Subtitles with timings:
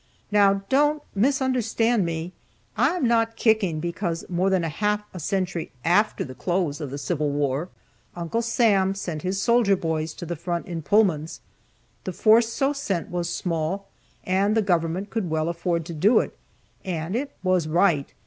[0.31, 2.33] Now, don't misunderstand me.
[2.75, 6.97] I am not kicking because, more than half a century after the close of the
[6.97, 7.69] Civil War,
[8.15, 11.39] Uncle Sam sent his soldier boys to the front in Pullmans.
[12.05, 13.89] The force so sent was small
[14.23, 16.35] and the government could well afford to do it,
[16.83, 18.11] and it was right.